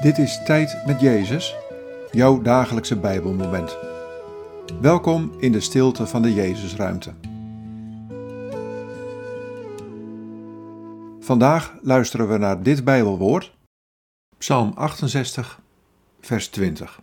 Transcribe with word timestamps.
Dit 0.00 0.18
is 0.18 0.42
Tijd 0.44 0.86
met 0.86 1.00
Jezus, 1.00 1.56
jouw 2.10 2.42
dagelijkse 2.42 2.98
Bijbelmoment. 2.98 3.76
Welkom 4.80 5.32
in 5.38 5.52
de 5.52 5.60
stilte 5.60 6.06
van 6.06 6.22
de 6.22 6.34
Jezusruimte. 6.34 7.14
Vandaag 11.20 11.74
luisteren 11.82 12.28
we 12.28 12.38
naar 12.38 12.62
dit 12.62 12.84
Bijbelwoord, 12.84 13.56
Psalm 14.38 14.72
68, 14.74 15.60
vers 16.20 16.48
20. 16.48 17.00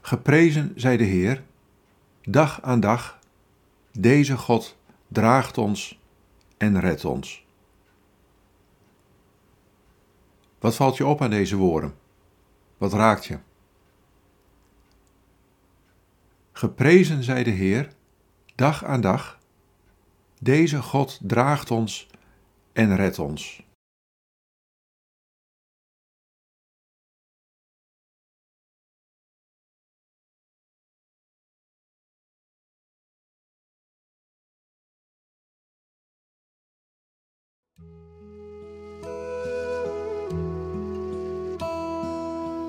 Geprezen 0.00 0.72
zij 0.76 0.96
de 0.96 1.04
Heer, 1.04 1.42
dag 2.22 2.62
aan 2.62 2.80
dag, 2.80 3.18
deze 3.92 4.36
God 4.36 4.76
draagt 5.08 5.58
ons 5.58 5.98
en 6.56 6.80
redt 6.80 7.04
ons. 7.04 7.43
Wat 10.64 10.74
valt 10.74 10.96
je 10.96 11.06
op 11.06 11.22
aan 11.22 11.30
deze 11.30 11.56
woorden? 11.56 11.94
Wat 12.78 12.92
raakt 12.92 13.24
je? 13.26 13.38
Geprezen 16.52 17.22
zij 17.22 17.44
de 17.44 17.50
Heer, 17.50 17.92
dag 18.54 18.84
aan 18.84 19.00
dag. 19.00 19.38
Deze 20.40 20.82
God 20.82 21.18
draagt 21.22 21.70
ons 21.70 22.08
en 22.72 22.96
redt 22.96 23.18
ons. 23.18 23.62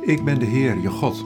Ik 0.06 0.24
ben 0.24 0.40
de 0.40 0.46
Heer, 0.46 0.78
je 0.78 0.90
God. 0.90 1.26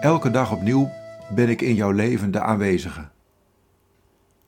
Elke 0.00 0.30
dag 0.30 0.52
opnieuw 0.52 0.90
ben 1.34 1.48
ik 1.48 1.60
in 1.60 1.74
jouw 1.74 1.90
leven 1.90 2.30
de 2.30 2.40
aanwezige. 2.40 3.08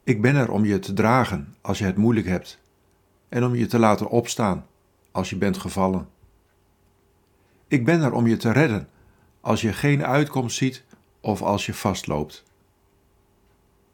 Ik 0.04 0.22
ben 0.22 0.34
er 0.34 0.50
om 0.50 0.64
je 0.64 0.78
te 0.78 0.92
dragen 0.92 1.56
als 1.60 1.78
je 1.78 1.84
het 1.84 1.96
moeilijk 1.96 2.26
hebt 2.26 2.60
en 3.28 3.44
om 3.44 3.54
je 3.54 3.66
te 3.66 3.78
laten 3.78 4.08
opstaan 4.08 4.66
als 5.10 5.30
je 5.30 5.36
bent 5.36 5.58
gevallen. 5.58 6.08
Ik 7.68 7.84
ben 7.84 8.02
er 8.02 8.12
om 8.12 8.26
je 8.26 8.36
te 8.36 8.52
redden 8.52 8.88
als 9.40 9.60
je 9.60 9.72
geen 9.72 10.04
uitkomst 10.04 10.56
ziet 10.56 10.84
of 11.20 11.42
als 11.42 11.66
je 11.66 11.74
vastloopt. 11.74 12.44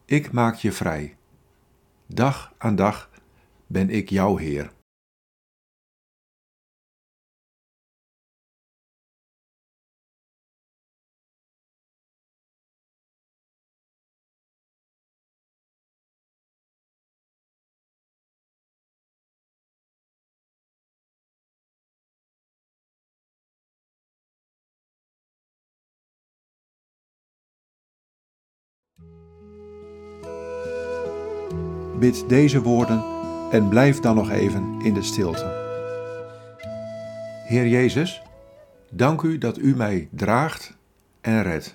Ik 0.04 0.32
maak 0.32 0.54
je 0.54 0.72
vrij. 0.72 1.16
Dag 2.06 2.52
aan 2.58 2.76
dag 2.76 3.10
ben 3.66 3.90
ik 3.90 4.10
jouw 4.10 4.36
Heer. 4.36 4.72
Bid 32.02 32.28
deze 32.28 32.62
woorden 32.62 33.04
en 33.50 33.68
blijf 33.68 34.00
dan 34.00 34.14
nog 34.14 34.30
even 34.30 34.80
in 34.80 34.94
de 34.94 35.02
stilte. 35.02 35.44
Heer 37.46 37.66
Jezus, 37.66 38.22
dank 38.90 39.22
u 39.22 39.38
dat 39.38 39.58
u 39.58 39.76
mij 39.76 40.08
draagt 40.10 40.76
en 41.20 41.42
redt. 41.42 41.74